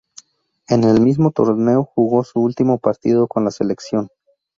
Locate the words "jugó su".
1.83-2.39